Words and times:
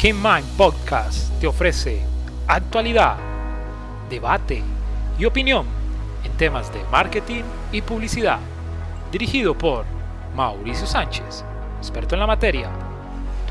King 0.00 0.14
Mind 0.14 0.46
Podcast 0.56 1.30
te 1.40 1.46
ofrece 1.46 2.00
actualidad, 2.46 3.18
debate 4.08 4.62
y 5.18 5.26
opinión 5.26 5.66
en 6.24 6.32
temas 6.38 6.72
de 6.72 6.82
marketing 6.90 7.42
y 7.70 7.82
publicidad. 7.82 8.38
Dirigido 9.12 9.52
por 9.52 9.84
Mauricio 10.34 10.86
Sánchez, 10.86 11.44
experto 11.76 12.14
en 12.14 12.20
la 12.20 12.26
materia, 12.26 12.70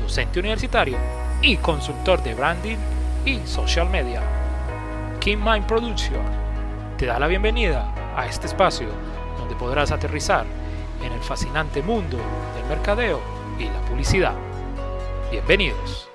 docente 0.02 0.40
universitario 0.40 0.98
y 1.40 1.56
consultor 1.58 2.20
de 2.24 2.34
branding 2.34 2.78
y 3.24 3.38
social 3.46 3.88
media. 3.88 4.20
King 5.20 5.38
Mind 5.38 5.66
Production 5.66 6.24
te 6.98 7.06
da 7.06 7.20
la 7.20 7.28
bienvenida 7.28 7.94
a 8.16 8.26
este 8.26 8.48
espacio 8.48 8.88
donde 9.38 9.54
podrás 9.54 9.92
aterrizar 9.92 10.46
en 11.00 11.12
el 11.12 11.20
fascinante 11.20 11.80
mundo 11.80 12.16
del 12.56 12.64
mercadeo 12.68 13.20
y 13.56 13.66
la 13.66 13.80
publicidad. 13.82 14.34
Bienvenidos. 15.30 16.09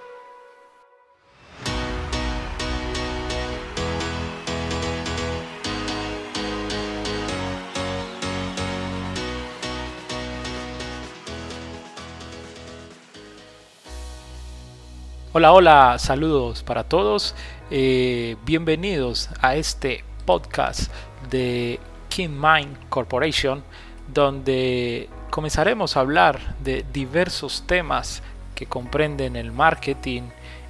Hola, 15.38 15.52
hola, 15.52 16.00
saludos 16.00 16.64
para 16.64 16.86
todos. 16.86 17.36
Eh, 17.70 18.38
bienvenidos 18.46 19.30
a 19.42 19.58
este 19.58 20.06
podcast 20.24 20.90
de 21.30 21.78
King 22.08 22.40
Mind 22.42 22.88
Corporation, 22.88 23.62
donde 24.08 25.10
comenzaremos 25.32 25.98
a 25.98 26.00
hablar 26.00 26.56
de 26.64 26.86
diversos 26.94 27.66
temas 27.68 28.24
que 28.56 28.66
comprenden 28.66 29.36
el 29.36 29.52
marketing 29.52 30.22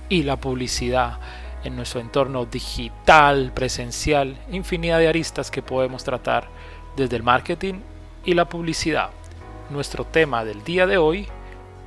y 0.09 0.23
la 0.23 0.37
publicidad 0.37 1.19
en 1.63 1.75
nuestro 1.75 1.99
entorno 1.99 2.47
digital, 2.47 3.51
presencial, 3.53 4.35
infinidad 4.49 4.97
de 4.97 5.09
aristas 5.09 5.51
que 5.51 5.61
podemos 5.61 6.03
tratar 6.03 6.47
desde 6.97 7.17
el 7.17 7.21
marketing 7.21 7.81
y 8.25 8.33
la 8.33 8.49
publicidad. 8.49 9.11
Nuestro 9.69 10.05
tema 10.05 10.43
del 10.43 10.63
día 10.63 10.87
de 10.87 10.97
hoy, 10.97 11.27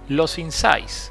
los 0.09 0.39
insights 0.39 1.11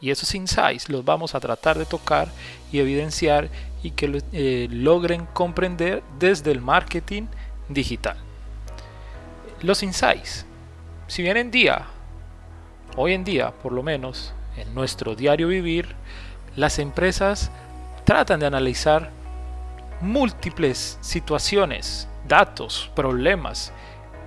y 0.00 0.10
esos 0.10 0.34
insights 0.34 0.88
los 0.88 1.04
vamos 1.04 1.34
a 1.34 1.40
tratar 1.40 1.78
de 1.78 1.86
tocar 1.86 2.28
y 2.70 2.80
evidenciar 2.80 3.48
y 3.82 3.92
que 3.92 4.22
eh, 4.32 4.68
logren 4.70 5.26
comprender 5.26 6.02
desde 6.18 6.52
el 6.52 6.60
marketing 6.60 7.24
digital. 7.68 8.16
Los 9.62 9.82
insights, 9.82 10.44
si 11.06 11.22
bien 11.22 11.36
en 11.36 11.50
día, 11.50 11.86
hoy 12.96 13.14
en 13.14 13.24
día 13.24 13.52
por 13.52 13.72
lo 13.72 13.82
menos, 13.82 14.34
en 14.56 14.74
nuestro 14.74 15.14
diario 15.14 15.48
vivir, 15.48 15.94
las 16.56 16.78
empresas 16.78 17.50
tratan 18.04 18.40
de 18.40 18.46
analizar 18.46 19.10
múltiples 20.00 20.98
situaciones, 21.00 22.08
datos, 22.26 22.90
problemas, 22.94 23.72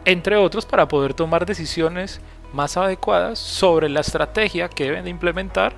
entre 0.05 0.35
otros 0.37 0.65
para 0.65 0.87
poder 0.87 1.13
tomar 1.13 1.45
decisiones 1.45 2.21
más 2.53 2.77
adecuadas 2.77 3.39
sobre 3.39 3.89
la 3.89 4.01
estrategia 4.01 4.69
que 4.69 4.85
deben 4.85 5.03
de 5.03 5.09
implementar 5.09 5.73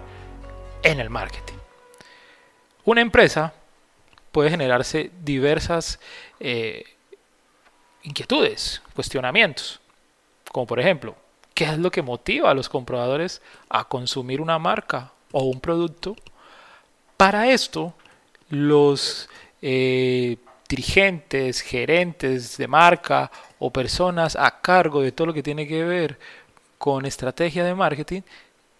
en 0.84 1.00
el 1.00 1.10
marketing. 1.10 1.56
Una 2.86 3.02
empresa 3.02 3.54
puede 4.32 4.50
generarse 4.50 5.12
diversas 5.24 6.00
eh, 6.40 6.84
inquietudes, 8.04 8.82
cuestionamientos, 8.96 9.80
como 10.52 10.66
por 10.66 10.80
ejemplo, 10.80 11.16
¿qué 11.54 11.66
es 11.66 11.78
lo 11.78 11.92
que 11.92 12.02
motiva 12.02 12.50
a 12.50 12.54
los 12.54 12.70
compradores 12.70 13.42
a 13.70 13.84
consumir 13.86 14.42
una 14.42 14.58
marca 14.58 15.12
o 15.32 15.44
un 15.44 15.60
producto? 15.60 16.16
Para 17.18 17.50
esto, 17.50 17.94
los 18.50 19.30
eh, 19.62 20.38
dirigentes, 20.68 21.62
gerentes 21.62 22.58
de 22.58 22.68
marca 22.68 23.30
o 23.60 23.72
personas 23.72 24.36
a 24.36 24.62
cargo 24.62 25.02
de 25.02 25.12
todo 25.12 25.28
lo 25.28 25.34
que 25.34 25.44
tiene 25.44 25.68
que 25.68 25.84
ver 25.84 26.18
con 26.82 27.06
estrategia 27.06 27.64
de 27.64 27.76
marketing 27.76 28.22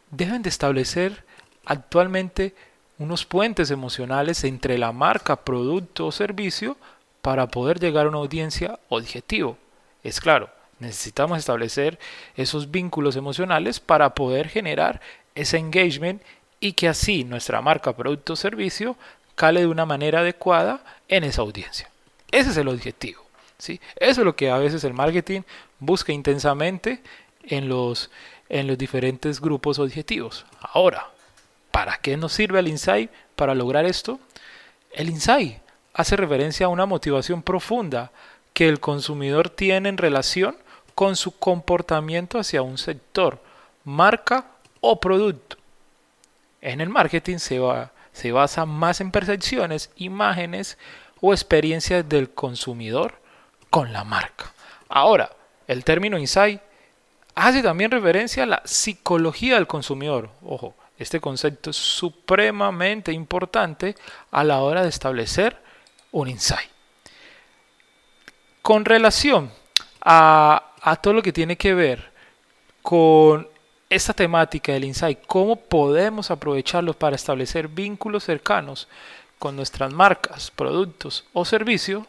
deben 0.10 0.42
de 0.42 0.50
establecer 0.50 1.24
actualmente 1.66 2.56
unos 2.98 3.28
puentes 3.28 3.70
emocionales 3.70 4.44
entre 4.44 4.80
la 4.80 4.92
marca, 4.92 5.36
producto 5.36 6.08
o 6.08 6.12
servicio 6.12 6.78
para 7.22 7.46
poder 7.46 7.80
llegar 7.80 8.08
a 8.08 8.10
una 8.10 8.18
audiencia 8.18 8.80
objetivo. 8.90 9.56
Es 10.04 10.20
claro, 10.20 10.50
necesitamos 10.80 11.38
establecer 11.38 12.00
esos 12.36 12.72
vínculos 12.72 13.16
emocionales 13.18 13.80
para 13.80 14.16
poder 14.16 14.50
generar 14.50 15.00
ese 15.36 15.60
engagement 15.60 16.24
y 16.60 16.74
que 16.74 16.88
así 16.88 17.24
nuestra 17.24 17.62
marca, 17.62 17.96
producto 17.96 18.34
o 18.34 18.36
servicio 18.36 18.98
cale 19.36 19.60
de 19.60 19.68
una 19.68 19.86
manera 19.86 20.22
adecuada 20.22 20.84
en 21.08 21.24
esa 21.24 21.44
audiencia. 21.44 21.88
Ese 22.32 22.50
es 22.50 22.58
el 22.58 22.68
objetivo. 22.68 23.24
¿sí? 23.60 23.80
Eso 23.96 24.22
es 24.22 24.26
lo 24.26 24.36
que 24.36 24.50
a 24.50 24.58
veces 24.58 24.84
el 24.86 24.96
marketing 24.96 25.42
busca 25.80 26.12
intensamente 26.12 27.04
en 27.44 27.70
los, 27.70 28.10
en 28.50 28.68
los 28.68 28.78
diferentes 28.78 29.40
grupos 29.40 29.80
objetivos. 29.80 30.46
Ahora, 30.60 31.10
¿para 31.72 31.98
qué 31.98 32.18
nos 32.18 32.34
sirve 32.34 32.60
el 32.60 32.68
insight 32.68 33.12
para 33.36 33.56
lograr 33.56 33.86
esto? 33.86 34.20
El 34.92 35.10
insight 35.10 35.58
hace 35.94 36.16
referencia 36.16 36.66
a 36.66 36.70
una 36.70 36.86
motivación 36.86 37.42
profunda 37.42 38.12
que 38.54 38.68
el 38.68 38.80
consumidor 38.80 39.50
tiene 39.50 39.90
en 39.90 39.98
relación 39.98 40.58
con 40.96 41.16
su 41.16 41.38
comportamiento 41.38 42.40
hacia 42.40 42.62
un 42.62 42.78
sector, 42.78 43.42
marca 43.84 44.48
o 44.82 45.00
producto. 45.00 45.58
En 46.62 46.82
el 46.82 46.90
marketing 46.90 47.38
se, 47.38 47.60
va, 47.60 47.92
se 48.12 48.32
basa 48.32 48.66
más 48.66 49.02
en 49.02 49.12
percepciones, 49.12 49.90
imágenes 49.96 50.78
o 51.20 51.34
experiencias 51.34 52.08
del 52.08 52.30
consumidor 52.30 53.16
con 53.70 53.94
la 53.94 54.04
marca. 54.04 54.54
Ahora, 54.90 55.32
el 55.68 55.84
término 55.84 56.18
insight 56.18 56.62
hace 57.36 57.62
también 57.62 57.92
referencia 57.92 58.44
a 58.44 58.48
la 58.48 58.62
psicología 58.66 59.56
del 59.56 59.68
consumidor. 59.68 60.30
Ojo, 60.44 60.76
este 60.98 61.20
concepto 61.20 61.70
es 61.72 61.78
supremamente 61.78 63.12
importante 63.12 63.96
a 64.32 64.44
la 64.44 64.60
hora 64.60 64.84
de 64.84 64.90
establecer 64.90 65.58
un 66.12 66.28
insight. 66.28 66.70
Con 68.62 68.86
relación 68.86 69.52
a, 70.02 70.74
a 70.82 70.96
todo 70.98 71.14
lo 71.14 71.22
que 71.24 71.34
tiene 71.34 71.58
que 71.58 71.74
ver 71.74 72.12
con 72.82 73.48
esta 73.90 74.14
temática 74.14 74.72
del 74.72 74.86
insight, 74.86 75.20
cómo 75.28 75.56
podemos 75.56 76.32
aprovecharlo 76.32 76.94
para 76.94 77.16
establecer 77.16 77.68
vínculos 77.68 78.24
cercanos 78.24 78.88
con 79.40 79.56
nuestras 79.56 79.92
marcas, 79.92 80.52
productos 80.52 81.26
o 81.34 81.46
servicios, 81.46 82.06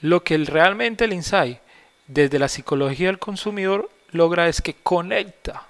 lo 0.00 0.24
que 0.24 0.36
realmente 0.38 1.04
el 1.04 1.12
insight 1.12 1.58
desde 2.06 2.38
la 2.38 2.48
psicología 2.48 3.08
del 3.08 3.18
consumidor 3.18 3.90
logra 4.14 4.48
es 4.48 4.62
que 4.62 4.74
conecta 4.74 5.66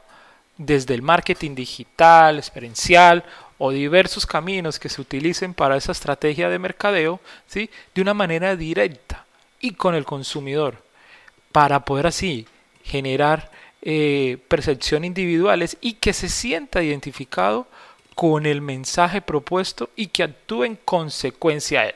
desde 0.56 0.94
el 0.94 1.02
marketing 1.02 1.54
digital, 1.54 2.38
experiencial 2.38 3.24
o 3.58 3.70
diversos 3.70 4.26
caminos 4.26 4.78
que 4.78 4.88
se 4.88 5.00
utilicen 5.00 5.54
para 5.54 5.76
esa 5.76 5.92
estrategia 5.92 6.48
de 6.48 6.58
mercadeo, 6.58 7.20
¿sí? 7.46 7.70
de 7.94 8.02
una 8.02 8.14
manera 8.14 8.56
directa 8.56 9.24
y 9.60 9.72
con 9.72 9.94
el 9.94 10.04
consumidor, 10.04 10.82
para 11.52 11.84
poder 11.84 12.06
así 12.06 12.46
generar 12.84 13.50
eh, 13.82 14.38
percepción 14.48 15.04
individuales 15.04 15.76
y 15.80 15.94
que 15.94 16.12
se 16.12 16.28
sienta 16.28 16.82
identificado 16.82 17.66
con 18.14 18.46
el 18.46 18.60
mensaje 18.60 19.20
propuesto 19.20 19.90
y 19.96 20.08
que 20.08 20.22
actúe 20.22 20.64
en 20.64 20.76
consecuencia 20.76 21.80
a 21.80 21.86
él. 21.86 21.94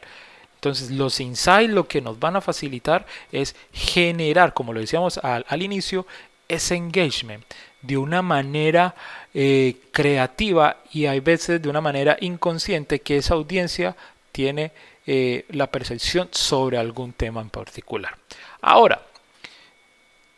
Entonces 0.56 0.90
los 0.90 1.20
insights 1.20 1.72
lo 1.72 1.86
que 1.86 2.00
nos 2.00 2.18
van 2.18 2.34
a 2.34 2.40
facilitar 2.40 3.06
es 3.30 3.54
generar, 3.72 4.54
como 4.54 4.72
lo 4.72 4.80
decíamos 4.80 5.18
al 5.18 5.62
inicio, 5.62 6.04
ese 6.48 6.74
engagement 6.74 7.44
de 7.82 7.96
una 7.96 8.22
manera 8.22 8.94
eh, 9.34 9.76
creativa 9.92 10.78
y 10.92 11.06
hay 11.06 11.20
veces 11.20 11.62
de 11.62 11.68
una 11.68 11.80
manera 11.80 12.16
inconsciente 12.20 13.00
que 13.00 13.18
esa 13.18 13.34
audiencia 13.34 13.96
tiene 14.32 14.72
eh, 15.06 15.44
la 15.50 15.68
percepción 15.68 16.28
sobre 16.32 16.78
algún 16.78 17.12
tema 17.12 17.40
en 17.40 17.50
particular. 17.50 18.16
Ahora, 18.60 19.02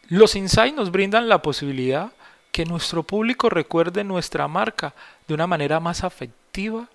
los 0.09 0.35
insights 0.35 0.77
nos 0.77 0.91
brindan 0.91 1.29
la 1.29 1.41
posibilidad 1.41 2.13
que 2.53 2.65
nuestro 2.65 3.03
público 3.05 3.49
recuerde 3.49 4.05
nuestra 4.05 4.49
marca 4.49 4.95
de 5.29 5.35
una 5.35 5.47
manera 5.47 5.81
más 5.81 6.05
afectiva 6.05 6.89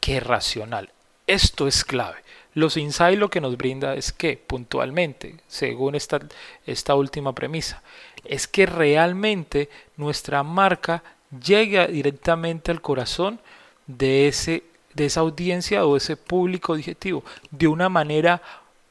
que 0.00 0.20
racional. 0.20 0.90
Esto 1.26 1.68
es 1.68 1.84
clave. 1.84 2.16
Los 2.54 2.76
insights 2.76 3.18
lo 3.18 3.30
que 3.30 3.40
nos 3.40 3.56
brinda 3.56 3.94
es 3.94 4.12
que, 4.12 4.36
puntualmente, 4.36 5.36
según 5.46 5.94
esta, 5.94 6.20
esta 6.66 6.94
última 6.94 7.34
premisa, 7.34 7.82
es 8.24 8.46
que 8.46 8.66
realmente 8.66 9.68
nuestra 9.96 10.42
marca 10.42 11.02
llegue 11.44 11.86
directamente 11.88 12.70
al 12.70 12.80
corazón 12.80 13.40
de, 13.86 14.28
ese, 14.28 14.64
de 14.94 15.06
esa 15.06 15.20
audiencia 15.20 15.84
o 15.84 15.96
ese 15.96 16.16
público 16.16 16.72
objetivo 16.72 17.24
de 17.50 17.68
una 17.68 17.88
manera 17.88 18.42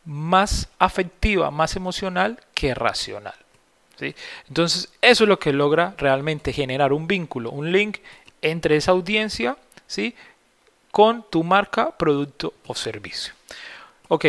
más 0.06 0.69
afectiva, 0.80 1.51
más 1.51 1.75
emocional 1.75 2.39
que 2.54 2.74
racional. 2.74 3.36
¿sí? 4.00 4.16
Entonces, 4.48 4.89
eso 5.01 5.24
es 5.24 5.28
lo 5.28 5.39
que 5.39 5.54
logra 5.54 5.94
realmente 5.98 6.54
generar 6.54 6.94
un 6.94 7.07
vínculo, 7.07 7.51
un 7.51 7.72
link 7.72 8.00
entre 8.42 8.75
esa 8.75 8.92
audiencia 8.92 9.57
¿sí? 9.86 10.16
con 10.89 11.24
tu 11.30 11.44
marca, 11.44 11.95
producto 11.95 12.54
o 12.66 12.75
servicio. 12.75 13.33
Ok, 14.07 14.25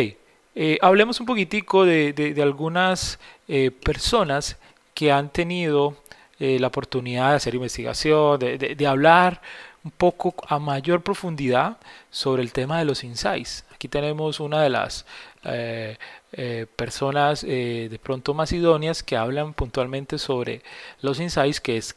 eh, 0.55 0.77
hablemos 0.81 1.19
un 1.19 1.25
poquitico 1.25 1.83
de, 1.85 2.35
algunas 2.41 3.19
eh, 3.47 3.71
personas 3.71 4.57
que 4.93 5.11
han 5.11 5.29
tenido 5.29 5.95
eh, 6.39 6.59
la 6.59 6.67
oportunidad 6.67 7.31
de 7.31 7.35
hacer 7.35 7.55
investigación, 7.55 8.39
de, 8.39 8.87
hablar 8.87 9.41
un 9.83 9.91
poco 9.91 10.35
a 10.47 10.59
mayor 10.59 11.01
profundidad 11.01 11.77
sobre 12.09 12.41
el 12.41 12.51
tema 12.51 12.79
de 12.79 12.85
los 12.85 13.03
insights. 13.03 13.65
Aquí 13.73 13.87
tenemos 13.87 14.39
una 14.39 14.61
de 14.61 14.69
las 14.69 15.05
personas 16.77 17.41
de 17.41 17.99
pronto 18.01 18.33
más 18.33 18.53
idóneas 18.53 19.03
que 19.03 19.17
hablan 19.17 19.53
puntualmente 19.53 20.17
sobre 20.17 20.61
los 21.01 21.19
insights, 21.19 21.59
que 21.59 21.75
es 21.75 21.93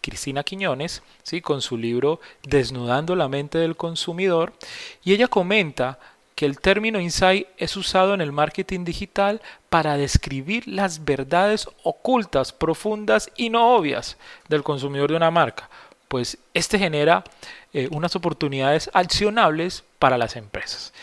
Cristina 0.00 0.42
Quiñones, 0.42 1.02
¿sí? 1.22 1.40
con 1.40 1.60
su 1.60 1.76
libro 1.76 2.20
Desnudando 2.42 3.14
la 3.16 3.28
mente 3.28 3.58
del 3.58 3.76
consumidor, 3.76 4.52
y 5.04 5.12
ella 5.12 5.28
comenta 5.28 5.98
que 6.40 6.46
el 6.46 6.58
término 6.58 6.98
insight 6.98 7.48
es 7.58 7.76
usado 7.76 8.14
en 8.14 8.22
el 8.22 8.32
marketing 8.32 8.82
digital 8.82 9.42
para 9.68 9.98
describir 9.98 10.66
las 10.66 11.04
verdades 11.04 11.68
ocultas, 11.82 12.54
profundas 12.54 13.30
y 13.36 13.50
no 13.50 13.76
obvias 13.76 14.16
del 14.48 14.62
consumidor 14.62 15.10
de 15.10 15.18
una 15.18 15.30
marca, 15.30 15.68
pues 16.08 16.38
este 16.54 16.78
genera 16.78 17.24
eh, 17.74 17.88
unas 17.90 18.16
oportunidades 18.16 18.88
accionables 18.94 19.84
para 19.98 20.16
las 20.16 20.34
empresas. 20.34 20.94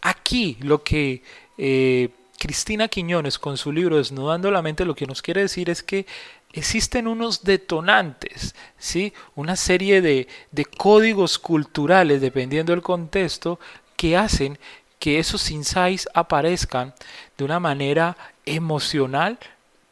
Aquí 0.00 0.56
lo 0.60 0.82
que 0.82 1.22
eh, 1.58 2.08
Cristina 2.38 2.88
Quiñones 2.88 3.38
con 3.38 3.58
su 3.58 3.72
libro 3.72 3.98
Desnudando 3.98 4.50
la 4.50 4.62
mente 4.62 4.86
lo 4.86 4.94
que 4.94 5.06
nos 5.06 5.20
quiere 5.20 5.42
decir 5.42 5.68
es 5.68 5.82
que 5.82 6.06
existen 6.54 7.06
unos 7.06 7.44
detonantes, 7.44 8.54
¿sí? 8.78 9.12
una 9.34 9.56
serie 9.56 10.00
de, 10.00 10.26
de 10.52 10.64
códigos 10.64 11.38
culturales, 11.38 12.22
dependiendo 12.22 12.72
del 12.72 12.80
contexto, 12.80 13.60
que 13.96 14.16
hacen 14.16 14.58
que 15.06 15.20
esos 15.20 15.52
insights 15.52 16.08
aparezcan 16.14 16.92
de 17.38 17.44
una 17.44 17.60
manera 17.60 18.16
emocional 18.44 19.38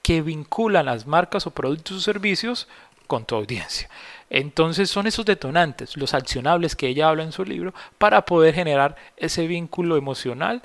que 0.02 0.22
vinculan 0.22 0.86
las 0.86 1.06
marcas 1.06 1.46
o 1.46 1.52
productos 1.52 1.98
o 1.98 2.00
servicios 2.00 2.66
con 3.06 3.24
tu 3.24 3.36
audiencia. 3.36 3.88
Entonces 4.28 4.90
son 4.90 5.06
esos 5.06 5.24
detonantes, 5.24 5.96
los 5.96 6.14
accionables 6.14 6.74
que 6.74 6.88
ella 6.88 7.10
habla 7.10 7.22
en 7.22 7.30
su 7.30 7.44
libro, 7.44 7.72
para 7.96 8.24
poder 8.24 8.56
generar 8.56 8.96
ese 9.16 9.46
vínculo 9.46 9.96
emocional 9.96 10.62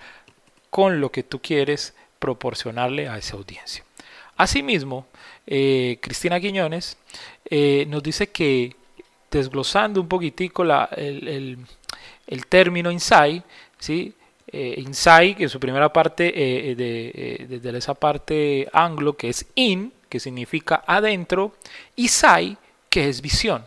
con 0.72 1.00
lo 1.00 1.12
que 1.12 1.22
tú 1.22 1.40
quieres 1.40 1.94
proporcionarle 2.18 3.08
a 3.08 3.20
esa 3.20 3.38
audiencia. 3.38 3.84
Asimismo, 4.36 5.06
eh, 5.46 6.00
Cristina 6.02 6.40
Quiñones 6.40 6.98
eh, 7.46 7.86
nos 7.88 8.02
dice 8.02 8.32
que 8.32 8.76
desglosando 9.30 10.02
un 10.02 10.08
poquitico 10.08 10.64
el, 10.64 11.60
término 12.50 12.90
insight, 12.90 13.44
¿sí? 13.78 14.16
Eh, 14.52 14.84
que 15.38 15.44
es 15.46 15.52
su 15.52 15.60
primera 15.60 15.94
parte, 15.94 16.76
desde 16.76 17.78
esa 17.78 17.94
parte 17.94 18.68
anglo 18.74 19.16
que 19.16 19.30
es 19.30 19.46
in, 19.56 19.94
que 20.10 20.20
significa 20.20 20.84
adentro, 20.88 21.54
y 21.96 22.08
sai, 22.08 22.58
que 22.90 23.10
es 23.10 23.22
visión. 23.22 23.66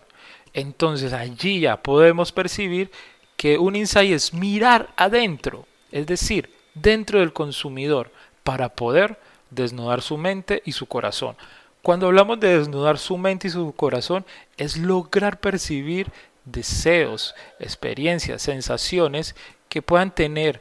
Entonces 0.53 1.13
allí 1.13 1.61
ya 1.61 1.83
podemos 1.83 2.33
percibir 2.33 2.91
que 3.37 3.59
un 3.59 3.77
insight 3.77 4.13
es 4.13 4.35
mirar 4.35 4.93
adentro, 4.97 5.67
es 5.91 6.07
decir, 6.07 6.51
dentro 6.75 7.21
del 7.21 7.33
consumidor, 7.33 8.11
para 8.43 8.71
poder 8.71 9.19
desnudar 9.51 10.03
su 10.03 10.17
mente 10.17 10.63
y 10.65 10.73
su 10.73 10.87
corazón. 10.87 11.37
Cuando 11.83 12.07
hablamos 12.07 12.39
de 12.39 12.59
desnudar 12.59 12.99
su 12.99 13.19
mente 13.19 13.49
y 13.49 13.51
su 13.51 13.73
corazón, 13.73 14.25
es 14.57 14.77
lograr 14.77 15.41
percibir 15.41 16.11
deseos, 16.45 17.35
experiencias, 17.59 18.43
sensaciones 18.43 19.35
que 19.73 19.81
puedan 19.81 20.15
tener 20.15 20.61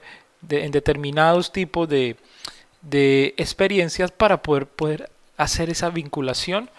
en 0.49 0.71
determinados 0.71 1.51
tipos 1.51 1.89
de, 1.89 2.15
experiencias 3.35 4.09
para 4.09 4.41
poder, 4.41 4.67
poder 4.67 5.11
hacer 5.35 5.69
esa 5.69 5.89
vinculación 5.89 6.69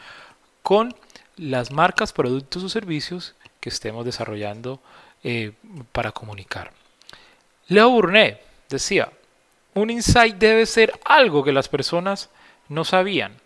con 0.63 0.95
las 1.37 1.73
marcas, 1.73 2.15
productos 2.15 2.65
o 2.65 2.71
servicios 2.71 3.35
que 3.61 3.69
estemos 3.69 4.07
desarrollando 4.07 4.81
eh, 5.23 5.53
para 5.93 6.11
comunicar. 6.11 6.73
Leo 7.69 7.91
Burnett 7.91 8.41
decía, 8.71 9.13
un 9.75 9.91
insight 9.91 10.37
debe 10.37 10.65
ser 10.65 10.99
algo 11.05 11.45
que 11.45 11.53
las 11.53 11.69
personas 11.69 12.31
no 12.71 12.83
sabían. 12.87 13.37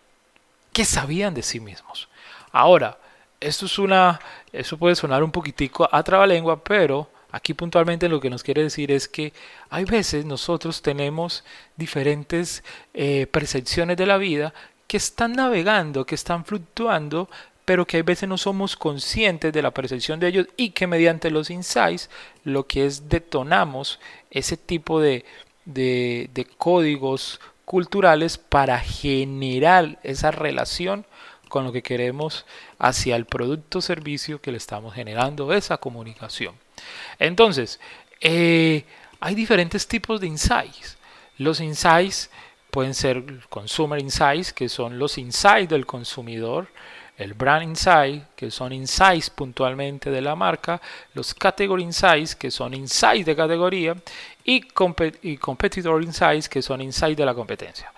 ¿Qué 0.71 0.85
sabían 0.85 1.33
de 1.33 1.43
sí 1.43 1.59
mismos? 1.59 2.07
Ahora, 2.53 2.97
esto 3.41 3.65
es 3.65 3.77
una, 3.79 4.21
eso 4.53 4.77
puede 4.77 4.95
sonar 4.95 5.25
un 5.25 5.31
poquitico 5.31 5.89
a 5.91 6.01
trabalengua, 6.03 6.63
pero 6.63 7.09
aquí 7.37 7.53
puntualmente 7.53 8.09
lo 8.09 8.19
que 8.19 8.29
nos 8.29 8.43
quiere 8.43 8.63
decir 8.63 8.91
es 8.91 9.07
que 9.07 9.33
hay 9.69 9.85
veces 9.85 10.25
nosotros 10.25 10.81
tenemos 10.81 11.43
diferentes 11.75 12.63
eh, 12.93 13.27
percepciones 13.27 13.97
de 13.97 14.05
la 14.05 14.17
vida 14.17 14.53
que 14.87 14.97
están 14.97 15.33
navegando, 15.33 16.05
que 16.05 16.15
están 16.15 16.45
fluctuando, 16.45 17.29
pero 17.65 17.85
que 17.85 17.97
a 17.97 18.03
veces 18.03 18.29
no 18.29 18.37
somos 18.37 18.75
conscientes 18.75 19.51
de 19.51 19.61
la 19.61 19.71
percepción 19.71 20.19
de 20.19 20.27
ellos 20.27 20.47
y 20.55 20.69
que 20.69 20.87
mediante 20.87 21.31
los 21.31 21.49
insights 21.49 22.09
lo 22.43 22.65
que 22.65 22.85
es 22.85 23.09
detonamos 23.09 23.99
ese 24.31 24.55
tipo 24.55 25.01
de 25.01 25.25
de, 25.67 26.47
códigos 26.57 27.39
culturales 27.65 28.37
para 28.37 28.79
generar 28.79 29.99
esa 30.03 30.31
relación 30.31 31.05
con 31.49 31.65
lo 31.65 31.71
que 31.71 31.83
queremos 31.83 32.45
hacia 32.79 33.15
el 33.15 33.25
producto 33.25 33.79
o 33.79 33.81
servicio 33.81 34.41
que 34.41 34.51
le 34.51 34.57
estamos 34.57 34.93
generando, 34.93 35.53
esa 35.53 35.77
comunicación. 35.77 36.55
Entonces, 37.19 37.79
eh, 38.21 38.85
hay 39.19 39.35
diferentes 39.35 39.87
tipos 39.87 40.21
de 40.21 40.27
insights. 40.27 40.97
Los 41.37 41.59
insights 41.59 42.29
pueden 42.71 42.93
ser 42.93 43.23
consumer 43.49 43.99
insights, 43.99 44.53
que 44.53 44.69
son 44.69 44.99
los 44.99 45.17
insights 45.17 45.69
del 45.69 45.85
consumidor, 45.85 46.67
el 47.17 47.33
brand 47.33 47.63
insight, 47.63 48.23
que 48.35 48.51
son 48.51 48.71
insights 48.71 49.29
puntualmente 49.29 50.11
de 50.11 50.21
la 50.21 50.35
marca, 50.35 50.79
los 51.13 51.33
category 51.33 51.83
insights, 51.83 52.35
que 52.35 52.51
son 52.51 52.73
insights 52.73 53.25
de 53.25 53.35
categoría, 53.35 53.95
y, 54.43 54.61
competitor 54.61 56.03
insights, 56.03 56.47
que 56.47 56.61
son 56.61 56.81
insights 56.81 57.17
de 57.17 57.25
la 57.25 57.33
competencia. 57.33 57.91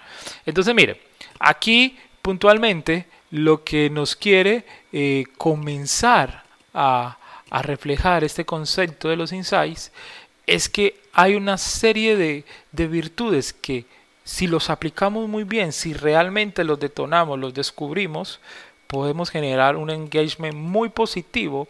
Entonces, 0.45 0.73
mire, 0.73 1.01
aquí 1.39 1.97
puntualmente 2.21 3.07
lo 3.31 3.63
que 3.63 3.89
nos 3.89 4.15
quiere 4.15 4.65
eh, 4.91 5.25
comenzar 5.37 6.43
a, 6.73 7.18
reflejar 7.51 8.23
este 8.23 8.45
concepto 8.45 9.09
de 9.09 9.15
los 9.15 9.33
insights 9.33 9.91
es 10.45 10.69
que 10.69 10.99
hay 11.13 11.35
una 11.35 11.57
serie 11.57 12.15
de, 12.15 12.45
de 12.71 12.87
virtudes 12.87 13.53
que 13.53 13.85
si 14.23 14.47
los 14.47 14.69
aplicamos 14.69 15.27
muy 15.27 15.43
bien, 15.43 15.71
si 15.71 15.93
realmente 15.93 16.63
los 16.63 16.79
detonamos, 16.79 17.39
los 17.39 17.53
descubrimos, 17.53 18.39
podemos 18.87 19.29
generar 19.29 19.75
un 19.75 19.89
engagement 19.89 20.55
muy 20.55 20.89
positivo 20.89 21.67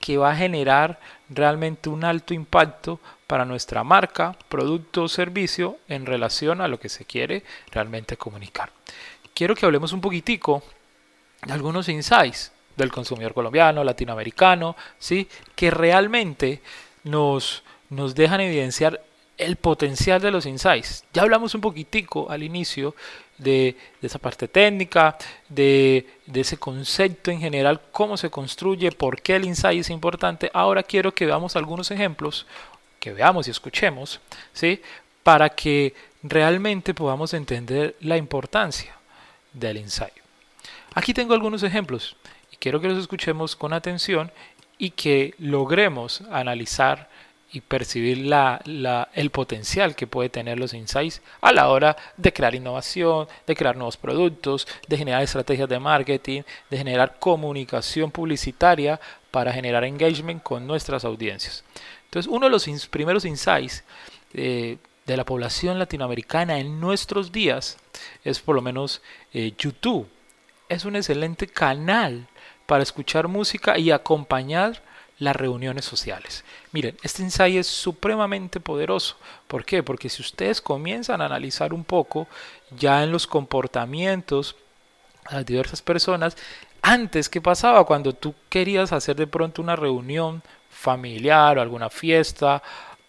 que 0.00 0.16
va 0.16 0.30
a 0.30 0.36
generar 0.36 0.98
realmente 1.28 1.88
un 1.88 2.04
alto 2.04 2.34
impacto 2.34 3.00
para 3.26 3.44
nuestra 3.44 3.84
marca, 3.84 4.36
producto 4.48 5.02
o 5.02 5.08
servicio 5.08 5.76
en 5.88 6.06
relación 6.06 6.60
a 6.60 6.68
lo 6.68 6.80
que 6.80 6.88
se 6.88 7.04
quiere 7.04 7.44
realmente 7.70 8.16
comunicar. 8.16 8.72
Quiero 9.34 9.54
que 9.54 9.66
hablemos 9.66 9.92
un 9.92 10.00
poquitico 10.00 10.62
de 11.44 11.52
algunos 11.52 11.88
insights 11.88 12.52
del 12.78 12.90
consumidor 12.90 13.34
colombiano, 13.34 13.84
latinoamericano, 13.84 14.76
¿sí? 14.98 15.28
que 15.54 15.70
realmente 15.70 16.62
nos, 17.04 17.62
nos 17.90 18.14
dejan 18.14 18.40
evidenciar 18.40 19.02
el 19.36 19.56
potencial 19.56 20.20
de 20.20 20.30
los 20.30 20.46
insights. 20.46 21.04
Ya 21.12 21.22
hablamos 21.22 21.54
un 21.54 21.60
poquitico 21.60 22.30
al 22.30 22.42
inicio 22.42 22.94
de, 23.38 23.76
esa 24.02 24.18
parte 24.18 24.48
técnica, 24.48 25.16
de, 25.48 26.06
ese 26.34 26.56
concepto 26.56 27.30
en 27.30 27.40
general, 27.40 27.80
cómo 27.92 28.16
se 28.16 28.30
construye, 28.30 28.90
por 28.90 29.22
qué 29.22 29.36
el 29.36 29.44
insight 29.44 29.80
es 29.80 29.90
importante. 29.90 30.50
Ahora 30.52 30.82
quiero 30.82 31.14
que 31.14 31.26
veamos 31.26 31.56
algunos 31.56 31.90
ejemplos, 31.90 32.46
que 32.98 33.12
veamos 33.12 33.46
y 33.46 33.52
escuchemos, 33.52 34.20
¿sí? 34.52 34.82
para 35.22 35.50
que 35.50 35.94
realmente 36.22 36.94
podamos 36.94 37.32
entender 37.32 37.96
la 38.00 38.16
importancia 38.16 38.96
del 39.52 39.76
insight. 39.76 40.14
Aquí 40.94 41.14
tengo 41.14 41.34
algunos 41.34 41.62
ejemplos 41.62 42.16
quiero 42.58 42.80
que 42.80 42.88
los 42.88 42.98
escuchemos 42.98 43.56
con 43.56 43.72
atención 43.72 44.30
y 44.78 44.90
que 44.90 45.34
logremos 45.38 46.22
analizar 46.30 47.08
y 47.50 47.62
percibir 47.62 48.18
la, 48.18 48.60
el 49.14 49.30
potencial 49.30 49.94
que 49.94 50.06
puede 50.06 50.28
tener 50.28 50.58
los 50.58 50.74
insights 50.74 51.22
a 51.40 51.50
la 51.52 51.68
hora 51.68 51.96
de 52.16 52.32
crear 52.32 52.54
innovación, 52.54 53.26
de 53.46 53.56
crear 53.56 53.74
nuevos 53.76 53.96
productos, 53.96 54.68
de 54.86 54.98
generar 54.98 55.22
estrategias 55.22 55.68
de 55.68 55.78
marketing, 55.78 56.42
de 56.68 56.78
generar 56.78 57.18
comunicación 57.18 58.10
publicitaria 58.10 59.00
para 59.30 59.52
generar 59.52 59.84
engagement 59.84 60.42
con 60.42 60.66
nuestras 60.66 61.04
audiencias. 61.04 61.64
Entonces, 62.04 62.30
uno 62.30 62.46
de 62.46 62.50
los 62.50 62.88
primeros 62.88 63.24
insights 63.24 63.82
eh, 64.34 64.76
de 65.06 65.16
la 65.16 65.24
población 65.24 65.78
latinoamericana 65.78 66.58
en 66.58 66.78
nuestros 66.80 67.32
días 67.32 67.78
es 68.24 68.40
por 68.40 68.54
lo 68.54 68.62
menos 68.62 69.00
eh, 69.32 69.54
YouTube. 69.56 70.06
Es 70.68 70.84
un 70.84 70.96
excelente 70.96 71.46
canal 71.46 72.28
para 72.68 72.82
escuchar 72.82 73.28
música 73.28 73.78
y 73.78 73.90
acompañar 73.90 74.82
las 75.18 75.34
reuniones 75.34 75.86
sociales. 75.86 76.44
Miren, 76.70 76.98
este 77.02 77.22
insight 77.22 77.56
es 77.56 77.66
supremamente 77.66 78.60
poderoso. 78.60 79.16
¿Por 79.46 79.64
qué? 79.64 79.82
Porque 79.82 80.10
si 80.10 80.20
ustedes 80.20 80.60
comienzan 80.60 81.22
a 81.22 81.24
analizar 81.24 81.72
un 81.72 81.82
poco 81.82 82.28
ya 82.76 83.02
en 83.02 83.10
los 83.10 83.26
comportamientos 83.26 84.54
de 85.30 85.36
las 85.36 85.46
diversas 85.46 85.80
personas, 85.80 86.36
antes, 86.82 87.30
¿qué 87.30 87.40
pasaba 87.40 87.86
cuando 87.86 88.12
tú 88.12 88.34
querías 88.50 88.92
hacer 88.92 89.16
de 89.16 89.26
pronto 89.26 89.62
una 89.62 89.74
reunión 89.74 90.42
familiar 90.68 91.56
o 91.56 91.62
alguna 91.62 91.88
fiesta, 91.88 92.62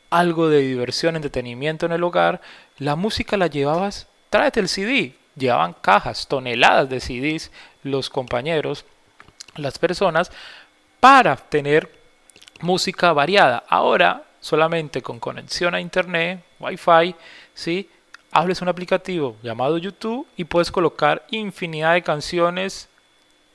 algo 0.10 0.48
de 0.48 0.62
diversión, 0.62 1.18
entretenimiento 1.18 1.86
en 1.86 1.92
el 1.92 2.04
hogar? 2.06 2.40
La 2.78 2.96
música 2.96 3.36
la 3.36 3.48
llevabas, 3.48 4.08
tráete 4.30 4.62
el 4.62 4.70
CD. 4.70 5.16
Llevaban 5.36 5.74
cajas, 5.74 6.28
toneladas 6.30 6.90
de 6.90 7.02
CDs 7.02 7.52
los 7.84 8.10
compañeros, 8.10 8.86
las 9.56 9.80
personas, 9.80 10.32
para 11.00 11.36
tener 11.36 11.92
música 12.62 13.14
variada. 13.14 13.64
Ahora, 13.68 14.26
solamente 14.40 15.02
con 15.02 15.20
conexión 15.20 15.76
a 15.76 15.82
internet, 15.82 16.44
Wi-Fi, 16.60 17.16
¿sí? 17.54 17.90
hables 18.32 18.62
un 18.62 18.70
aplicativo 18.70 19.38
llamado 19.42 19.78
YouTube 19.78 20.28
y 20.38 20.44
puedes 20.44 20.72
colocar 20.72 21.26
infinidad 21.32 21.94
de 21.94 22.04
canciones 22.04 22.88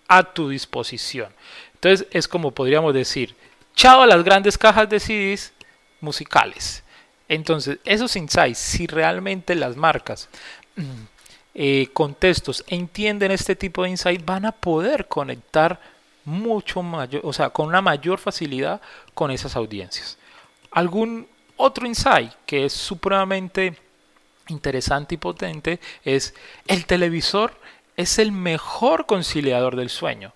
a 0.08 0.22
tu 0.22 0.48
disposición. 0.48 1.32
Entonces 1.74 2.06
es 2.10 2.28
como 2.28 2.50
podríamos 2.50 2.94
decir, 2.94 3.34
chao 3.74 4.02
a 4.02 4.06
las 4.06 4.24
grandes 4.24 4.58
cajas 4.58 4.88
de 4.88 5.00
CDs 5.00 5.52
musicales. 6.00 6.82
Entonces, 7.28 7.78
esos 7.84 8.16
insights, 8.16 8.58
si 8.58 8.86
realmente 8.86 9.54
las 9.54 9.76
marcas, 9.76 10.28
eh, 11.54 11.88
contextos 11.92 12.64
entienden 12.66 13.30
este 13.30 13.54
tipo 13.54 13.84
de 13.84 13.90
insight, 13.90 14.24
van 14.24 14.44
a 14.44 14.52
poder 14.52 15.06
conectar 15.06 15.80
mucho 16.24 16.82
mayor, 16.82 17.20
o 17.24 17.32
sea, 17.32 17.50
con 17.50 17.68
una 17.68 17.82
mayor 17.82 18.18
facilidad 18.18 18.80
con 19.14 19.30
esas 19.30 19.56
audiencias. 19.56 20.18
Algún 20.70 21.28
otro 21.56 21.86
insight 21.86 22.32
que 22.46 22.64
es 22.64 22.72
supremamente 22.72 23.76
interesante 24.48 25.14
y 25.14 25.18
potente 25.18 25.80
es 26.04 26.34
el 26.66 26.86
televisor 26.86 27.54
es 27.96 28.18
el 28.18 28.32
mejor 28.32 29.06
conciliador 29.06 29.76
del 29.76 29.88
sueño. 29.88 30.32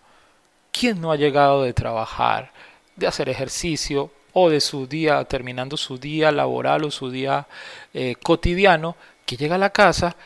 ¿Quién 0.70 1.00
no 1.00 1.10
ha 1.10 1.16
llegado 1.16 1.62
de 1.62 1.72
trabajar, 1.72 2.52
de 2.94 3.06
hacer 3.06 3.28
ejercicio 3.28 4.12
o 4.32 4.48
de 4.48 4.60
su 4.60 4.86
día, 4.86 5.24
terminando 5.24 5.76
su 5.76 5.98
día 5.98 6.30
laboral 6.30 6.84
o 6.84 6.90
su 6.90 7.10
día 7.10 7.48
eh, 7.94 8.14
cotidiano, 8.22 8.96
que 9.26 9.36
llega 9.36 9.56
a 9.56 9.58
la 9.58 9.70
casa 9.70 10.16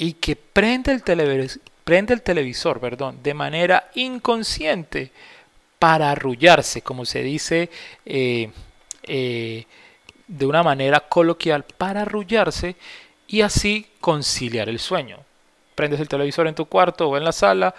y 0.00 0.14
que 0.14 0.34
prende 0.34 0.92
el, 0.92 1.50
prende 1.84 2.14
el 2.14 2.22
televisor 2.22 2.80
perdón, 2.80 3.22
de 3.22 3.34
manera 3.34 3.90
inconsciente 3.94 5.12
para 5.78 6.10
arrullarse, 6.10 6.80
como 6.80 7.04
se 7.04 7.22
dice 7.22 7.68
eh, 8.06 8.50
eh, 9.02 9.66
de 10.26 10.46
una 10.46 10.62
manera 10.62 11.00
coloquial, 11.00 11.64
para 11.64 12.02
arrullarse 12.02 12.76
y 13.26 13.42
así 13.42 13.88
conciliar 14.00 14.70
el 14.70 14.78
sueño 14.78 15.18
prendes 15.74 16.00
el 16.00 16.08
televisor 16.08 16.46
en 16.46 16.54
tu 16.54 16.66
cuarto 16.66 17.08
o 17.08 17.16
en 17.16 17.24
la 17.24 17.32
sala, 17.32 17.74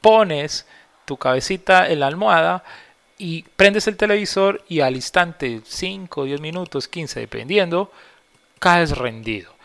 pones 0.00 0.66
tu 1.04 1.16
cabecita 1.16 1.88
en 1.88 2.00
la 2.00 2.06
almohada 2.06 2.64
y 3.18 3.42
prendes 3.56 3.86
el 3.88 3.96
televisor 3.96 4.62
y 4.68 4.80
al 4.80 4.94
instante, 4.94 5.62
5, 5.64 6.24
10 6.24 6.40
minutos, 6.40 6.88
15, 6.88 7.20
dependiendo, 7.20 7.90
caes 8.58 8.96
rendido. 8.96 9.55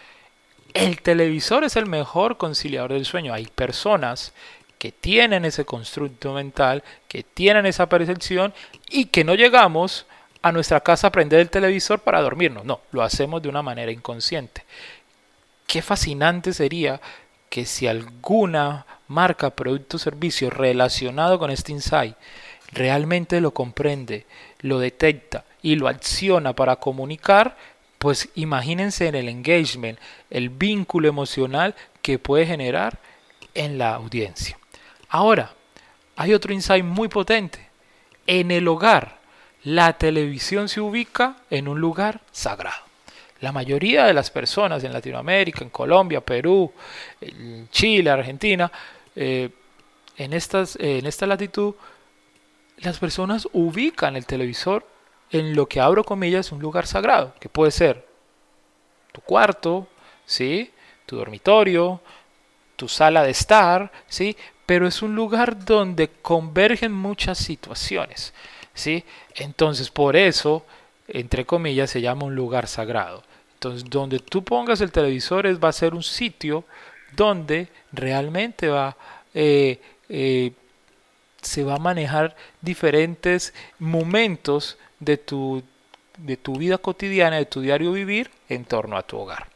El 0.74 1.02
televisor 1.02 1.64
es 1.64 1.76
el 1.76 1.86
mejor 1.86 2.38
conciliador 2.38 2.94
del 2.94 3.06
sueño. 3.06 3.34
Hay 3.34 3.46
personas 3.48 4.34
que 4.78 4.92
tienen 4.92 5.46
ese 5.46 5.66
constructo 5.66 6.34
mental, 6.34 6.84
que 7.08 7.24
tienen 7.24 7.66
esa 7.66 7.88
percepción 7.88 8.54
y 8.90 9.06
que 9.06 9.24
no 9.24 9.36
llegamos 9.36 10.06
a 10.42 10.52
nuestra 10.52 10.80
casa 10.80 11.08
a 11.08 11.12
prender 11.12 11.40
el 11.40 11.50
televisor 11.50 12.00
para 12.00 12.22
dormirnos. 12.22 12.66
No, 12.66 12.82
lo 12.92 13.04
hacemos 13.04 13.42
de 13.42 13.50
una 13.50 13.62
manera 13.62 13.92
inconsciente. 13.92 14.64
Qué 15.68 15.82
fascinante 15.82 16.54
sería 16.54 17.00
que 17.50 17.66
si 17.66 17.86
alguna 17.86 18.86
marca, 19.08 19.52
producto 19.52 19.98
o 19.98 20.00
servicio 20.00 20.50
relacionado 20.50 21.38
con 21.38 21.52
este 21.52 21.74
insight 21.74 22.16
realmente 22.72 23.42
lo 23.42 23.52
comprende, 23.52 24.26
lo 24.62 24.80
detecta 24.80 25.46
y 25.62 25.76
lo 25.76 25.88
acciona 25.88 26.54
para 26.54 26.78
comunicar, 26.78 27.58
pues 28.02 28.30
imagínense 28.34 29.08
en 29.08 29.14
el 29.14 29.30
engagement, 29.30 30.00
el 30.32 30.50
vínculo 30.50 31.08
emocional 31.08 31.76
que 32.02 32.18
puede 32.18 32.48
generar 32.48 32.98
en 33.54 33.78
la 33.78 33.94
audiencia. 33.94 34.58
Ahora, 35.08 35.54
hay 36.16 36.34
otro 36.34 36.52
insight 36.52 36.84
muy 36.84 37.10
potente. 37.10 37.70
En 38.26 38.50
el 38.50 38.68
hogar, 38.68 39.20
la 39.64 40.00
televisión 40.00 40.68
se 40.68 40.82
ubica 40.82 41.44
en 41.52 41.68
un 41.68 41.80
lugar 41.80 42.22
sagrado. 42.32 42.84
La 43.40 43.52
mayoría 43.52 44.06
de 44.06 44.16
las 44.16 44.32
personas 44.32 44.84
en 44.84 44.94
Latinoamérica, 44.94 45.64
en 45.64 45.70
Colombia, 45.70 46.22
Perú, 46.22 46.74
Chile, 47.70 48.10
Argentina, 48.10 48.72
eh, 49.16 49.52
en, 50.18 50.34
estas, 50.34 50.76
en 50.78 51.06
esta 51.06 51.28
latitud, 51.28 51.76
las 52.78 52.98
personas 52.98 53.48
ubican 53.54 54.16
el 54.16 54.26
televisor 54.26 54.88
en 55.32 55.56
lo 55.56 55.68
que 55.68 55.80
abro 55.80 56.04
comillas 56.04 56.52
un 56.52 56.60
lugar 56.60 56.86
sagrado, 56.86 57.34
que 57.40 57.50
puede 57.50 57.72
ser 57.72 58.06
tu 59.12 59.22
cuarto, 59.22 59.88
¿sí? 60.26 60.72
tu 61.06 61.18
dormitorio, 61.18 62.02
tu 62.76 62.88
sala 62.88 63.24
de 63.24 63.32
estar, 63.32 63.92
¿sí? 64.08 64.36
pero 64.66 64.88
es 64.88 65.02
un 65.02 65.16
lugar 65.16 65.66
donde 65.66 66.10
convergen 66.10 66.92
muchas 66.92 67.38
situaciones. 67.38 68.34
¿sí? 68.74 69.04
Entonces, 69.36 69.90
por 69.90 70.16
eso, 70.16 70.66
entre 71.08 71.46
comillas, 71.46 71.90
se 71.90 72.02
llama 72.02 72.26
un 72.26 72.36
lugar 72.36 72.68
sagrado. 72.68 73.24
Entonces, 73.54 73.90
donde 73.90 74.20
tú 74.20 74.44
pongas 74.44 74.82
el 74.82 74.92
televisor 74.92 75.64
va 75.64 75.70
a 75.70 75.74
ser 75.74 75.94
un 75.94 76.04
sitio 76.04 76.66
donde 77.16 77.68
realmente 77.92 78.70
va, 78.70 78.96
eh, 79.34 79.80
eh, 80.10 80.52
se 81.42 81.64
va 81.64 81.76
a 81.76 81.80
manejar 81.80 82.36
diferentes 82.62 83.54
momentos 83.80 84.78
de 85.00 85.18
tu, 85.18 85.64
de 86.18 86.38
tu 86.38 86.56
vida 86.56 86.78
cotidiana, 86.78 87.38
de 87.38 87.46
tu 87.46 87.62
diario 87.62 87.92
vivir 87.92 88.32
en 88.50 88.66
torno 88.66 88.98
a 88.98 89.04
tu 89.04 89.18
hogar. 89.18 89.48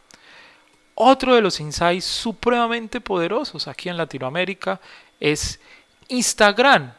Otro 0.96 1.36
de 1.36 1.42
los 1.42 1.60
insights 1.60 2.06
supremamente 2.06 3.02
poderosos 3.02 3.68
aquí 3.68 3.90
en 3.90 3.98
Latinoamérica 3.98 4.80
es 5.20 5.60
Instagram. 6.08 6.94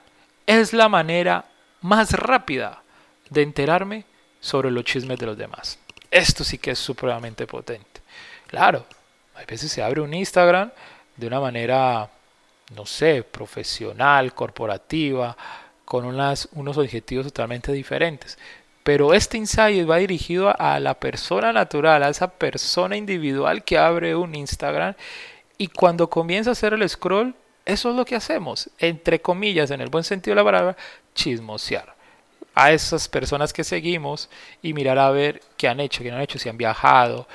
Es 0.46 0.72
la 0.72 0.88
manera 0.88 1.46
más 1.80 2.12
rápida 2.12 2.82
de 3.30 3.42
enterarme 3.42 4.04
sobre 4.40 4.70
los 4.70 4.84
chismes 4.84 5.18
de 5.18 5.26
los 5.26 5.36
demás. 5.36 5.78
Esto 6.10 6.44
sí 6.44 6.58
que 6.58 6.72
es 6.72 6.78
supremamente 6.78 7.46
potente. 7.46 8.00
Claro, 8.46 8.86
a 9.34 9.44
veces 9.44 9.72
se 9.72 9.82
abre 9.82 10.00
un 10.00 10.14
Instagram 10.14 10.70
de 11.16 11.26
una 11.26 11.40
manera, 11.40 12.10
no 12.74 12.86
sé, 12.86 13.22
profesional, 13.22 14.34
corporativa, 14.34 15.36
con 15.84 16.04
unas, 16.04 16.48
unos 16.52 16.76
objetivos 16.78 17.26
totalmente 17.26 17.72
diferentes. 17.72 18.38
Pero 18.82 19.14
este 19.14 19.36
insight 19.36 19.88
va 19.88 19.96
dirigido 19.96 20.54
a 20.58 20.78
la 20.80 20.94
persona 20.94 21.52
natural, 21.52 22.02
a 22.02 22.08
esa 22.08 22.28
persona 22.28 22.96
individual 22.96 23.64
que 23.64 23.78
abre 23.78 24.14
un 24.14 24.34
Instagram 24.34 24.94
y 25.58 25.68
cuando 25.68 26.08
comienza 26.08 26.50
a 26.50 26.52
hacer 26.52 26.72
el 26.74 26.88
scroll, 26.88 27.34
eso 27.64 27.90
es 27.90 27.96
lo 27.96 28.04
que 28.04 28.14
hacemos, 28.14 28.70
entre 28.78 29.20
comillas, 29.20 29.70
en 29.70 29.80
el 29.80 29.88
buen 29.88 30.04
sentido 30.04 30.34
de 30.34 30.42
la 30.42 30.44
palabra, 30.44 30.76
chismosear 31.14 31.96
a 32.54 32.72
esas 32.72 33.08
personas 33.08 33.52
que 33.52 33.64
seguimos 33.64 34.30
y 34.62 34.72
mirar 34.72 34.98
a 34.98 35.10
ver 35.10 35.42
qué 35.56 35.68
han 35.68 35.80
hecho, 35.80 36.02
qué 36.02 36.10
no 36.10 36.16
han 36.16 36.22
hecho, 36.22 36.38
si 36.38 36.48
han 36.48 36.56
viajado, 36.56 37.26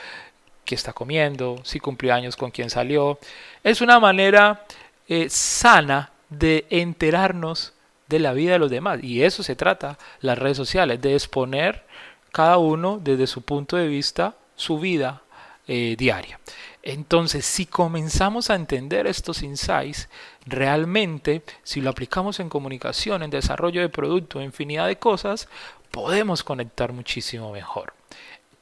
qué 0.66 0.76
está 0.76 0.94
comiendo, 0.94 1.60
si 1.64 1.80
cumplió 1.80 2.14
años 2.14 2.36
con 2.36 2.50
quién 2.50 2.70
salió. 2.70 3.20
Es 3.64 3.82
una 3.82 4.00
manera 4.00 4.66
eh, 5.14 5.30
sana 5.30 6.10
de 6.30 6.66
enterarnos 6.70 7.74
de 8.08 8.20
la 8.20 8.32
vida 8.32 8.54
de 8.54 8.60
los 8.60 8.72
demás. 8.72 9.04
Y 9.04 9.24
eso 9.24 9.44
se 9.44 9.58
trata 9.58 9.98
las 10.22 10.40
redes 10.40 10.56
sociales, 10.56 11.02
de 11.02 11.16
exponer 11.16 11.84
cada 12.32 12.58
uno 12.58 12.98
desde 12.98 13.28
su 13.28 13.42
punto 13.42 13.76
de 13.76 13.90
vista 13.90 14.36
su 14.56 14.80
vida 14.80 15.22
eh, 15.68 15.98
diaria. 15.98 16.40
Entonces, 16.82 17.46
si 17.46 17.66
comenzamos 17.66 18.50
a 18.50 18.56
entender 18.56 19.06
estos 19.06 19.44
insights, 19.44 20.08
realmente, 20.46 21.44
si 21.62 21.82
lo 21.82 21.90
aplicamos 21.90 22.40
en 22.40 22.48
comunicación, 22.48 23.22
en 23.22 23.32
desarrollo 23.32 23.82
de 23.82 23.90
producto, 23.90 24.42
infinidad 24.42 24.88
de 24.88 24.96
cosas, 24.96 25.50
podemos 25.92 26.42
conectar 26.42 26.94
muchísimo 26.94 27.52
mejor. 27.52 27.94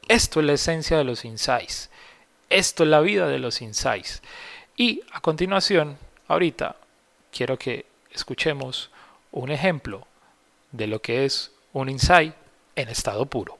Esto 0.07 0.39
es 0.39 0.47
la 0.47 0.53
esencia 0.53 0.97
de 0.97 1.03
los 1.03 1.25
insights. 1.25 1.91
Esto 2.49 2.85
es 2.85 2.89
la 2.89 3.01
vida 3.01 3.27
de 3.27 3.37
los 3.37 3.61
insights. 3.61 4.23
Y 4.75 5.03
a 5.11 5.21
continuación, 5.21 5.99
ahorita, 6.29 6.75
quiero 7.31 7.57
que 7.57 7.85
escuchemos 8.11 8.89
un 9.31 9.51
ejemplo 9.51 10.07
de 10.71 10.87
lo 10.87 11.01
que 11.01 11.25
es 11.25 11.51
un 11.73 11.89
insight 11.89 12.33
en 12.75 12.87
estado 12.87 13.25
puro. 13.25 13.57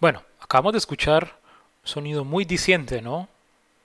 Bueno, 0.00 0.22
acabamos 0.40 0.72
de 0.72 0.78
escuchar 0.78 1.38
un 1.82 1.88
sonido 1.88 2.24
muy 2.24 2.44
diciente, 2.44 3.00
¿no? 3.00 3.28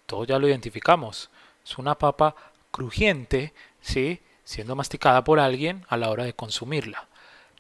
Todos 0.06 0.28
ya 0.28 0.40
lo 0.40 0.48
identificamos. 0.48 1.30
Es 1.64 1.78
una 1.78 1.96
papa 1.96 2.36
crujiente, 2.72 3.54
¿sí? 3.82 4.22
Siendo 4.44 4.76
masticada 4.76 5.24
por 5.24 5.40
alguien 5.40 5.86
a 5.90 5.98
la 5.98 6.10
hora 6.10 6.24
de 6.24 6.34
consumirla. 6.34 7.08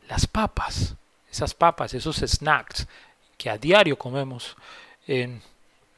Las 0.07 0.27
papas, 0.27 0.95
esas 1.31 1.53
papas, 1.53 1.93
esos 1.93 2.17
snacks 2.17 2.87
que 3.37 3.49
a 3.49 3.57
diario 3.57 3.97
comemos 3.97 4.55
en, 5.07 5.41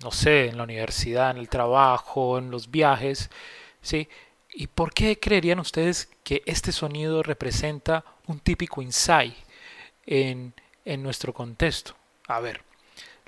no 0.04 0.12
sé, 0.12 0.48
en 0.48 0.58
la 0.58 0.64
universidad, 0.64 1.32
en 1.32 1.38
el 1.38 1.50
trabajo, 1.50 2.38
en 2.38 2.52
los 2.52 2.70
viajes, 2.70 3.30
¿sí? 3.82 4.08
¿Y 4.54 4.68
por 4.68 4.94
qué 4.94 5.20
creerían 5.20 5.60
ustedes 5.60 6.10
que 6.24 6.44
este 6.46 6.72
sonido 6.72 7.24
representa 7.24 8.04
un 8.28 8.40
típico 8.40 8.82
insight 8.82 9.36
en, 10.06 10.54
en 10.84 11.04
nuestro 11.04 11.34
contexto? 11.34 11.96
A 12.28 12.40
ver, 12.40 12.62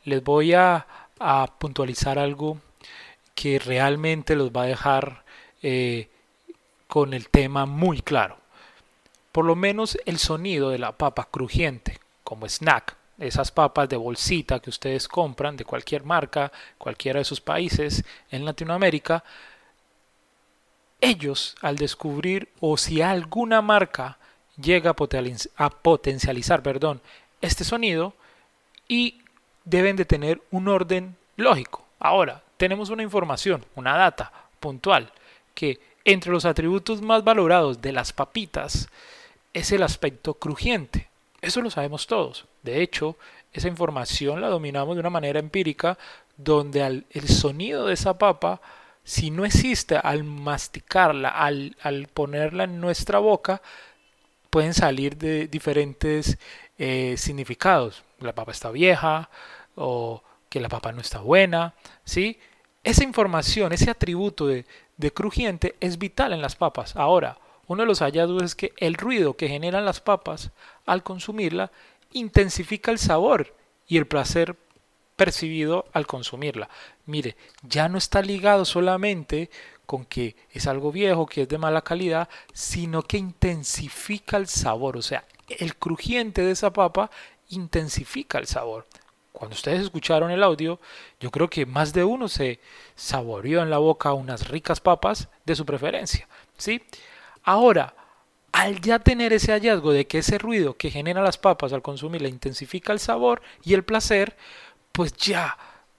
les 0.03 0.23
voy 0.23 0.53
a, 0.53 0.87
puntualizar 1.59 2.19
algo 2.19 2.57
que 3.33 3.57
realmente 3.57 4.35
los 4.35 4.51
va 4.51 4.63
a 4.63 4.67
dejar 4.67 5.23
eh, 5.61 6.09
con 6.93 7.15
el 7.15 7.29
tema 7.29 7.65
muy 7.65 8.03
claro. 8.03 8.37
Por 9.31 9.45
lo 9.45 9.55
menos 9.55 9.97
el 10.05 10.19
sonido 10.19 10.69
de 10.69 10.77
la 10.77 10.91
papa 10.91 11.27
crujiente, 11.31 11.99
como 12.23 12.47
snack, 12.47 12.95
esas 13.17 13.49
papas 13.49 13.89
de 13.89 13.95
bolsita 13.95 14.59
que 14.59 14.69
ustedes 14.69 15.07
compran 15.07 15.57
de 15.57 15.65
cualquier 15.65 16.03
marca, 16.03 16.51
cualquiera 16.77 17.17
de 17.17 17.25
sus 17.25 17.41
países 17.41 18.05
en 18.29 18.45
Latinoamérica, 18.45 19.23
ellos 21.01 21.55
al 21.61 21.77
descubrir 21.77 22.49
o 22.59 22.77
si 22.77 23.01
alguna 23.01 23.63
marca 23.63 24.19
llega 24.55 24.91
a 24.91 25.69
potencializar 25.71 26.61
perdón, 26.61 27.01
este 27.41 27.63
sonido 27.63 28.13
y 28.87 29.19
deben 29.65 29.95
de 29.95 30.05
tener 30.05 30.43
un 30.51 30.67
orden 30.67 31.17
lógico. 31.37 31.87
Ahora, 31.97 32.43
tenemos 32.57 32.91
una 32.91 33.01
información, 33.01 33.65
una 33.73 33.97
data 33.97 34.31
puntual, 34.59 35.11
que 35.55 35.92
entre 36.05 36.31
los 36.31 36.45
atributos 36.45 37.01
más 37.01 37.23
valorados 37.23 37.81
de 37.81 37.91
las 37.91 38.13
papitas 38.13 38.89
es 39.53 39.71
el 39.71 39.83
aspecto 39.83 40.33
crujiente. 40.35 41.09
Eso 41.41 41.61
lo 41.61 41.69
sabemos 41.69 42.07
todos. 42.07 42.45
De 42.61 42.81
hecho, 42.81 43.17
esa 43.51 43.67
información 43.67 44.41
la 44.41 44.49
dominamos 44.49 44.95
de 44.95 45.01
una 45.01 45.09
manera 45.09 45.39
empírica 45.39 45.97
donde 46.37 47.05
el 47.09 47.27
sonido 47.27 47.85
de 47.85 47.93
esa 47.93 48.17
papa, 48.17 48.61
si 49.03 49.29
no 49.29 49.45
existe 49.45 49.97
al 49.97 50.23
masticarla, 50.23 51.29
al, 51.29 52.07
ponerla 52.13 52.63
en 52.63 52.79
nuestra 52.79 53.19
boca, 53.19 53.61
pueden 54.49 54.73
salir 54.73 55.17
de 55.17 55.47
diferentes 55.47 56.37
eh, 56.77 57.15
significados. 57.17 58.03
La 58.19 58.33
papa 58.33 58.51
está 58.51 58.71
vieja 58.71 59.29
o 59.75 60.23
que 60.49 60.59
la 60.59 60.69
papa 60.69 60.91
no 60.91 61.01
está 61.01 61.19
buena. 61.19 61.73
¿sí? 62.03 62.39
Esa 62.83 63.03
información, 63.03 63.73
ese 63.73 63.89
atributo 63.89 64.47
de, 64.47 64.65
de 64.97 65.11
crujiente 65.11 65.75
es 65.79 65.97
vital 65.97 66.33
en 66.33 66.41
las 66.41 66.55
papas. 66.55 66.95
Ahora, 66.95 67.37
uno 67.67 67.83
de 67.83 67.87
los 67.87 67.99
hallazgos 67.99 68.43
es 68.43 68.55
que 68.55 68.73
el 68.77 68.95
ruido 68.95 69.35
que 69.35 69.47
generan 69.47 69.85
las 69.85 70.01
papas 70.01 70.51
al 70.85 71.03
consumirla 71.03 71.71
intensifica 72.11 72.91
el 72.91 72.99
sabor 72.99 73.55
y 73.87 73.97
el 73.97 74.07
placer 74.07 74.57
percibido 75.15 75.85
al 75.93 76.07
consumirla. 76.07 76.69
Mire, 77.05 77.35
ya 77.61 77.87
no 77.87 77.97
está 77.97 78.21
ligado 78.21 78.65
solamente 78.65 79.49
con 79.85 80.05
que 80.05 80.35
es 80.51 80.67
algo 80.67 80.91
viejo, 80.91 81.25
que 81.25 81.43
es 81.43 81.49
de 81.49 81.57
mala 81.57 81.81
calidad, 81.81 82.29
sino 82.53 83.03
que 83.03 83.17
intensifica 83.17 84.37
el 84.37 84.47
sabor. 84.47 84.97
O 84.97 85.01
sea, 85.01 85.25
el 85.47 85.75
crujiente 85.75 86.41
de 86.41 86.51
esa 86.51 86.73
papa 86.73 87.11
intensifica 87.49 88.39
el 88.39 88.47
sabor. 88.47 88.85
Cuando 89.43 89.55
ustedes 89.55 89.81
escucharon 89.81 90.31
el 90.31 90.41
audio, 90.41 90.79
yo 91.19 91.29
creo 91.29 91.49
que 91.49 91.65
más 91.65 91.91
de 91.91 92.05
uno 92.05 92.29
se 92.29 92.61
saboreó 92.95 93.61
en 93.61 93.69
la 93.69 93.77
boca 93.77 94.13
unas 94.13 94.47
ricas 94.47 94.79
papas 94.79 95.27
de 95.45 95.53
su 95.53 95.65
preferencia. 95.65 96.29
¿sí? 96.57 96.81
Ahora, 97.43 97.93
al 98.53 98.79
ya 98.79 98.99
tener 98.99 99.33
ese 99.33 99.51
hallazgo 99.51 99.91
de 99.91 100.07
que 100.07 100.19
ese 100.19 100.37
ruido 100.37 100.77
que 100.77 100.91
generan 100.91 101.25
las 101.25 101.37
papas 101.37 101.73
al 101.73 101.81
consumirla 101.81 102.29
intensifica 102.29 102.93
el 102.93 102.99
sabor 102.99 103.41
y 103.65 103.73
el 103.73 103.83
placer, 103.83 104.37
pues 104.93 105.11
ya 105.11 105.57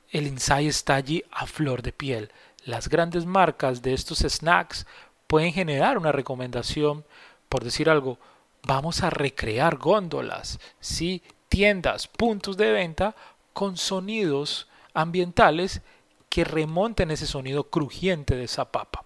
el 0.08 0.26
insight 0.26 0.70
está 0.70 0.94
allí 0.94 1.22
a 1.30 1.44
flor 1.44 1.82
de 1.82 1.92
piel. 1.92 2.32
Las 2.64 2.88
grandes 2.88 3.26
marcas 3.26 3.82
de 3.82 3.92
estos 3.92 4.20
snacks 4.20 4.86
pueden 5.26 5.52
generar 5.52 5.98
una 5.98 6.12
recomendación, 6.12 7.04
por 7.50 7.62
decir 7.62 7.90
algo, 7.90 8.18
vamos 8.62 9.02
a 9.02 9.10
recrear 9.10 9.76
góndolas, 9.76 10.58
¿sí? 10.80 11.22
tiendas, 11.54 12.08
puntos 12.08 12.56
de 12.56 12.72
venta 12.72 13.14
con 13.54 13.78
sonidos 13.78 14.68
ambientales 14.92 15.80
que 16.28 16.44
remonten 16.44 17.10
ese 17.10 17.26
sonido 17.26 17.70
crujiente 17.70 18.36
de 18.36 18.44
esa 18.44 18.70
papa. 18.70 19.04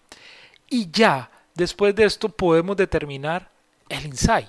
Y 0.69 0.91
ya 0.91 1.31
Después 1.59 1.93
de 1.97 2.05
esto 2.05 2.29
podemos 2.29 2.77
determinar 2.77 3.51
el 3.89 4.07
insight. 4.07 4.49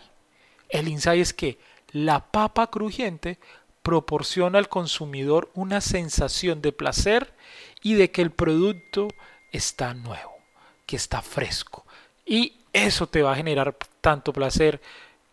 El 0.70 0.88
insight 0.88 1.20
es 1.20 1.34
que 1.34 1.58
la 1.92 2.30
papa 2.30 2.68
crujiente 2.68 3.40
proporciona 3.82 4.60
al 4.60 4.70
consumidor 4.70 5.50
una 5.56 5.82
sensación 5.82 6.62
de 6.62 6.72
placer 6.72 7.34
y 7.82 7.96
de 7.96 8.12
que 8.12 8.22
el 8.22 8.30
producto 8.30 9.08
está 9.52 9.96
nuevo, 9.96 10.38
que 10.86 10.98
está 10.98 11.24
fresco. 11.24 11.84
Y 12.28 12.58
eso 12.74 13.08
te 13.08 13.24
va 13.24 13.34
a 13.34 13.38
generar 13.38 13.76
tanto 14.02 14.32
placer 14.32 14.80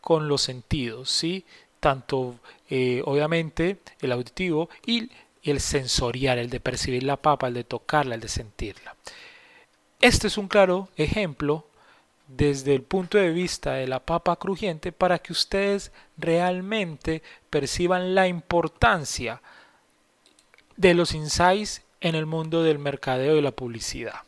con 0.01 0.29
los 0.29 0.41
sentidos, 0.41 1.11
¿sí? 1.11 1.45
Tanto, 1.87 2.41
eh, 2.69 3.01
obviamente, 3.05 3.79
el 4.01 4.11
auditivo 4.11 4.69
y 4.85 5.09
el 5.45 5.61
sensorial, 5.61 6.37
el 6.37 6.51
de 6.51 6.59
percibir 6.59 7.05
la 7.05 7.17
papa, 7.17 7.47
el 7.47 7.55
de 7.55 7.63
tocarla, 7.63 8.17
el 8.17 8.21
de 8.21 8.27
sentirla. 8.27 8.97
Este 10.01 10.27
es 10.27 10.37
un 10.37 10.49
claro 10.49 10.89
ejemplo 10.97 11.65
desde 12.27 12.75
el 12.75 12.83
punto 12.83 13.19
de 13.19 13.31
vista 13.31 13.75
de 13.75 13.87
la 13.87 14.01
papa 14.01 14.35
crujiente 14.35 14.91
para 14.91 15.21
que 15.21 15.31
ustedes 15.31 15.93
realmente 16.19 17.23
perciban 17.51 18.17
la 18.17 18.27
importancia 18.27 19.41
de 20.77 20.93
los 20.93 21.15
insights 21.15 21.83
en 22.01 22.17
el 22.17 22.27
mundo 22.27 22.65
del 22.65 22.81
mercadeo 22.81 23.37
y 23.37 23.43
la 23.43 23.53
publicidad, 23.53 24.23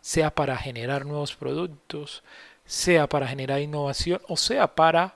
sea 0.00 0.34
para 0.34 0.56
generar 0.56 1.06
nuevos 1.06 1.36
productos, 1.36 2.24
sea 2.66 3.08
para 3.08 3.28
generar 3.28 3.60
innovación 3.60 4.20
o 4.26 4.36
sea 4.36 4.74
para 4.74 5.14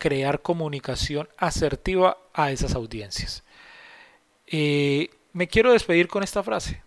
crear 0.00 0.40
comunicación 0.40 1.28
asertiva 1.36 2.16
a 2.32 2.50
esas 2.50 2.74
audiencias. 2.74 3.44
Eh, 4.46 5.10
me 5.34 5.46
quiero 5.46 5.72
despedir 5.72 6.08
con 6.08 6.22
esta 6.22 6.42
frase. 6.42 6.82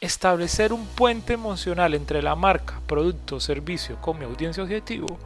Establecer 0.00 0.72
un 0.72 0.84
puente 0.84 1.32
emocional 1.32 1.94
entre 1.94 2.20
la 2.22 2.34
marca, 2.34 2.80
producto, 2.88 3.38
servicio 3.38 3.96
con 4.02 4.18
mi 4.18 4.24
audiencia 4.24 4.64
objetivo 4.64 5.18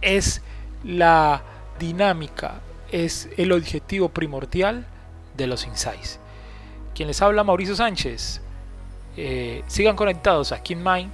es 0.00 0.42
la 0.84 1.42
dinámica, 1.78 2.60
es 2.90 3.28
el 3.36 3.52
objetivo 3.52 4.08
primordial 4.08 4.86
de 5.36 5.46
los 5.46 5.66
insights. 5.66 6.18
Quien 6.94 7.06
les 7.06 7.22
habla, 7.22 7.44
Mauricio 7.44 7.76
Sánchez. 7.76 8.42
Eh, 9.16 9.62
sigan 9.68 9.94
conectados 9.94 10.50
a 10.50 10.62
KinMind 10.62 11.10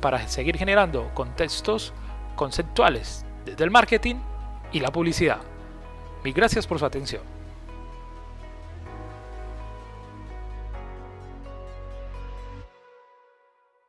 para 0.00 0.28
seguir 0.28 0.56
generando 0.56 1.10
contextos 1.12 1.92
conceptuales 2.36 3.24
desde 3.44 3.64
el 3.64 3.70
marketing 3.70 4.16
y 4.74 4.80
la 4.80 4.92
publicidad. 4.92 5.38
Mil 6.22 6.34
gracias 6.34 6.66
por 6.66 6.78
su 6.78 6.84
atención. 6.84 7.33